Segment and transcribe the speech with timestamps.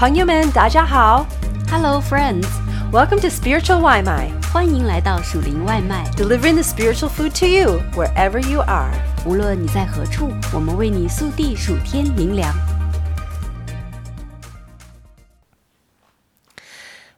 [0.00, 1.26] 朋友们，大家好。
[1.70, 2.46] Hello, friends！
[2.92, 6.04] Welcome to Spiritual 外卖欢迎来到属灵外卖。
[6.16, 8.92] delivering the spiritual food to you wherever you are.
[9.26, 12.54] 无论你在何处，我们为你速递数天灵粮。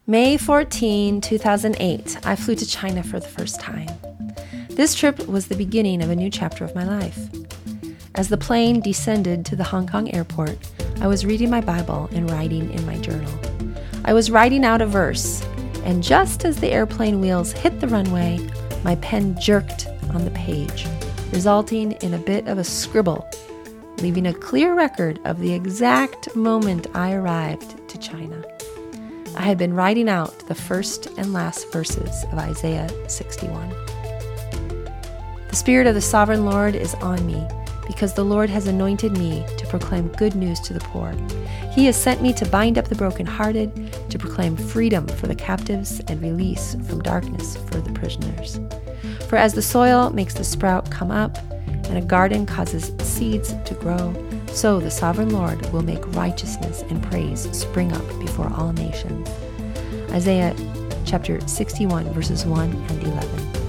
[0.07, 3.89] May 14, 2008, I flew to China for the first time.
[4.75, 7.19] This trip was the beginning of a new chapter of my life.
[8.15, 10.57] As the plane descended to the Hong Kong airport,
[11.02, 13.32] I was reading my Bible and writing in my journal.
[14.06, 15.44] I was writing out a verse,
[15.84, 18.40] and just as the airplane wheels hit the runway,
[18.84, 20.88] my pen jerked on the page,
[21.32, 23.28] resulting in a bit of a scribble,
[23.98, 28.44] leaving a clear record of the exact moment I arrived to China.
[29.36, 33.70] I had been writing out the first and last verses of Isaiah 61.
[35.50, 37.48] The Spirit of the Sovereign Lord is on me,
[37.88, 41.14] because the Lord has anointed me to proclaim good news to the poor.
[41.72, 46.00] He has sent me to bind up the brokenhearted, to proclaim freedom for the captives
[46.08, 48.60] and release from darkness for the prisoners.
[49.28, 51.38] For as the soil makes the sprout come up,
[51.90, 54.14] and a garden causes seeds to grow,
[54.48, 59.28] so the sovereign Lord will make righteousness and praise spring up before all nations.
[60.12, 60.56] Isaiah
[61.06, 63.63] chapter 61, verses 1 and 11.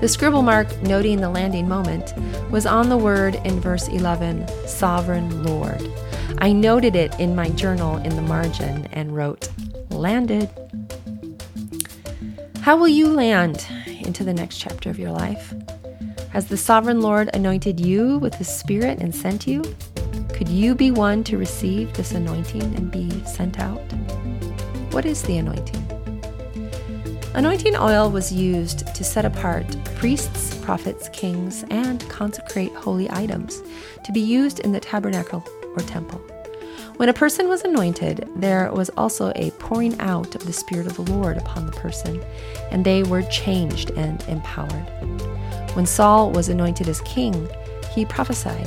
[0.00, 2.14] The scribble mark noting the landing moment
[2.50, 5.86] was on the word in verse 11, Sovereign Lord.
[6.38, 9.50] I noted it in my journal in the margin and wrote,
[9.90, 10.48] Landed.
[12.62, 15.52] How will you land into the next chapter of your life?
[16.30, 19.62] Has the sovereign Lord anointed you with his Spirit and sent you?
[20.32, 23.82] Could you be one to receive this anointing and be sent out?
[24.92, 25.89] What is the anointing?
[27.32, 29.64] Anointing oil was used to set apart
[29.94, 33.62] priests, prophets, kings, and consecrate holy items
[34.04, 35.44] to be used in the tabernacle
[35.76, 36.20] or temple.
[36.96, 40.96] When a person was anointed, there was also a pouring out of the Spirit of
[40.96, 42.20] the Lord upon the person,
[42.72, 44.86] and they were changed and empowered.
[45.76, 47.48] When Saul was anointed as king,
[47.92, 48.66] he prophesied.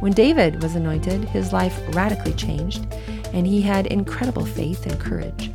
[0.00, 2.92] When David was anointed, his life radically changed,
[3.32, 5.52] and he had incredible faith and courage.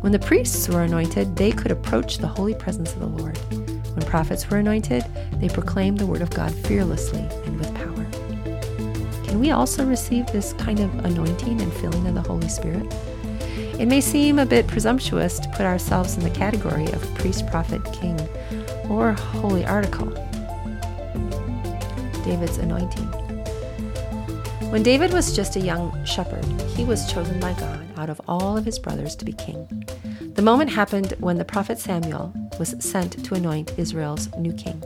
[0.00, 3.36] When the priests were anointed, they could approach the holy presence of the Lord.
[3.94, 5.04] When prophets were anointed,
[5.40, 9.24] they proclaimed the word of God fearlessly and with power.
[9.24, 12.86] Can we also receive this kind of anointing and filling of the Holy Spirit?
[13.78, 17.82] It may seem a bit presumptuous to put ourselves in the category of priest, prophet,
[17.92, 18.18] king,
[18.88, 20.10] or holy article.
[22.24, 23.17] David's anointing.
[24.70, 26.44] When David was just a young shepherd,
[26.76, 29.66] he was chosen by God out of all of his brothers to be king.
[30.34, 34.82] The moment happened when the prophet Samuel was sent to anoint Israel's new king.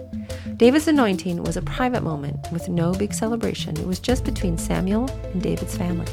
[0.56, 3.76] David's anointing was a private moment with no big celebration.
[3.76, 6.06] It was just between Samuel and David's family.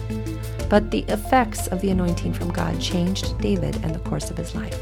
[0.68, 4.56] But the effects of the anointing from God changed David and the course of his
[4.56, 4.82] life.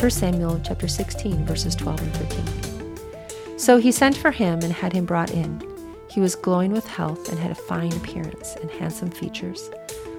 [0.00, 3.58] 1 Samuel chapter 16 verses 12 and 13.
[3.58, 5.71] So he sent for him and had him brought in.
[6.12, 9.70] He was glowing with health and had a fine appearance and handsome features.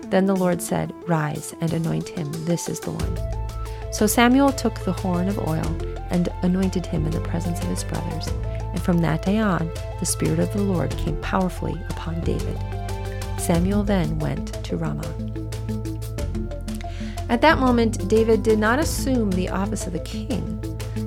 [0.06, 2.32] Then the Lord said, Rise and anoint him.
[2.46, 3.94] This is the one.
[3.94, 5.68] So Samuel took the horn of oil
[6.10, 8.28] and anointed him in the presence of his brothers.
[8.56, 12.58] And from that day on, the Spirit of the Lord came powerfully upon David.
[13.38, 15.14] Samuel then went to Ramah.
[17.30, 20.53] At that moment, David did not assume the office of the king.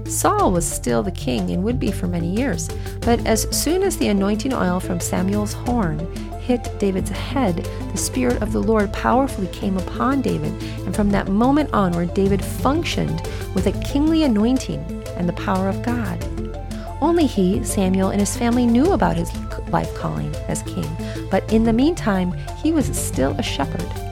[0.08, 2.68] Saul was still the king and would be for many years.
[3.00, 5.98] But as soon as the anointing oil from Samuel's horn
[6.40, 7.56] hit David's head,
[7.90, 10.52] the Spirit of the Lord powerfully came upon David,
[10.84, 13.20] and from that moment onward, David functioned
[13.54, 14.80] with a kingly anointing
[15.16, 16.24] and the power of God.
[17.00, 19.30] Only he, Samuel, and his family knew about his
[19.70, 20.86] life calling as king,
[21.30, 24.05] but in the meantime, he was still a shepherd.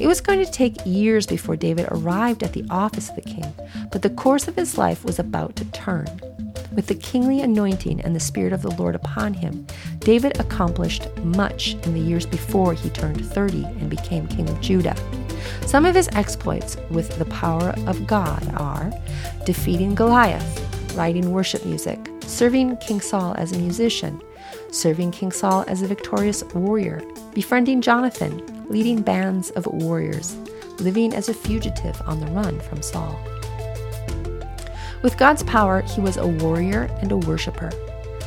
[0.00, 3.52] It was going to take years before David arrived at the office of the king,
[3.90, 6.06] but the course of his life was about to turn.
[6.72, 9.66] With the kingly anointing and the Spirit of the Lord upon him,
[9.98, 14.96] David accomplished much in the years before he turned 30 and became king of Judah.
[15.66, 18.92] Some of his exploits with the power of God are
[19.44, 24.22] defeating Goliath, writing worship music, serving King Saul as a musician,
[24.70, 27.02] serving King Saul as a victorious warrior,
[27.34, 30.36] befriending Jonathan, leading bands of warriors,
[30.78, 33.18] living as a fugitive on the run from Saul.
[35.02, 37.70] With God's power, he was a warrior and a worshiper.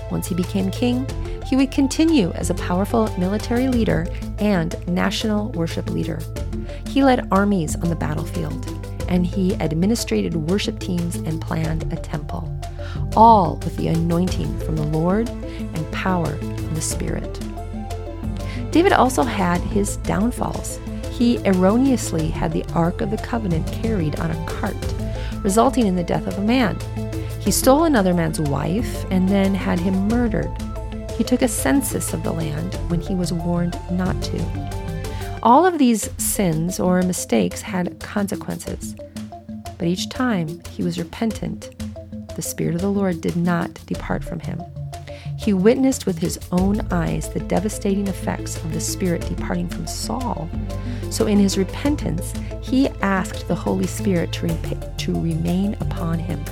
[0.09, 1.05] Once he became king,
[1.45, 4.07] he would continue as a powerful military leader
[4.39, 6.19] and national worship leader.
[6.88, 8.65] He led armies on the battlefield,
[9.09, 12.49] and he administrated worship teams and planned a temple,
[13.17, 17.50] all with the anointing from the Lord and power from the Spirit.
[18.71, 20.79] David also had his downfalls.
[21.12, 24.75] He erroneously had the Ark of the Covenant carried on a cart,
[25.44, 26.79] resulting in the death of a man.
[27.41, 30.50] He stole another man's wife and then had him murdered.
[31.18, 35.39] He took a census of the land when he was warned not to.
[35.44, 38.95] All of these sins or mistakes had consequences,
[39.77, 41.71] but each time he was repentant,
[42.35, 44.62] the Spirit of the Lord did not depart from him.
[45.41, 50.47] He witnessed with his own eyes the devastating effects of the Spirit departing from Saul.
[51.09, 56.43] So, in his repentance, he asked the Holy Spirit to, to remain upon him.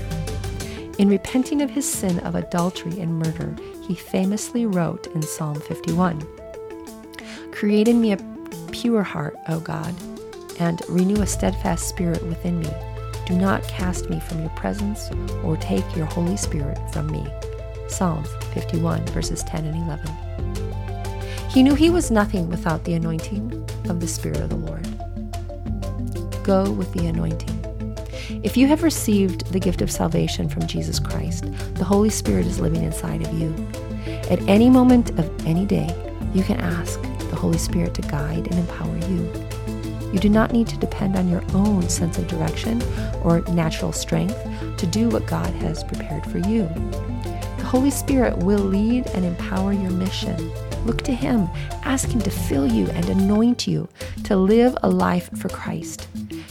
[0.98, 3.56] In repenting of his sin of adultery and murder,
[3.88, 6.26] he famously wrote in Psalm 51
[7.52, 8.18] Create in me a
[8.72, 9.94] pure heart, O God,
[10.60, 12.70] and renew a steadfast spirit within me.
[13.28, 15.12] Do not cast me from your presence
[15.44, 17.28] or take your Holy Spirit from me.
[17.90, 21.50] Psalms 51, verses 10 and 11.
[21.50, 23.52] He knew he was nothing without the anointing
[23.90, 24.84] of the Spirit of the Lord.
[26.44, 27.56] Go with the anointing.
[28.44, 32.60] If you have received the gift of salvation from Jesus Christ, the Holy Spirit is
[32.60, 33.54] living inside of you.
[34.30, 35.90] At any moment of any day,
[36.34, 39.32] you can ask the Holy Spirit to guide and empower you.
[40.14, 42.82] You do not need to depend on your own sense of direction
[43.24, 44.38] or natural strength
[44.78, 46.70] to do what God has prepared for you.
[47.70, 50.52] Holy Spirit will lead and empower your mission.
[50.88, 51.48] Look to Him.
[51.84, 53.88] Ask Him to fill you and anoint you
[54.24, 56.08] to live a life for Christ.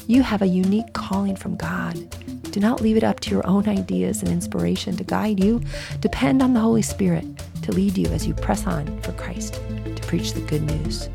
[0.06, 2.08] You have a unique calling from God.
[2.52, 5.60] Do not leave it up to your own ideas and inspiration to guide you.
[5.98, 7.24] Depend on the Holy Spirit
[7.62, 11.08] to lead you as you press on for Christ to preach the good news.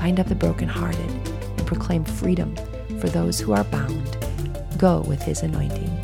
[0.00, 2.56] Bind up the brokenhearted and proclaim freedom
[2.98, 4.16] for those who are bound.
[4.78, 6.03] Go with His anointing.